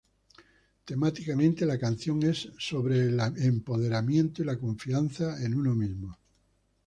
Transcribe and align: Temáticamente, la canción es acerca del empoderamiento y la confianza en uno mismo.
Temáticamente, 0.83 1.63
la 1.67 1.77
canción 1.77 2.23
es 2.23 2.47
acerca 2.57 2.89
del 2.89 3.19
empoderamiento 3.39 4.41
y 4.41 4.45
la 4.45 4.57
confianza 4.57 5.39
en 5.45 5.53
uno 5.53 5.75
mismo. 5.75 6.17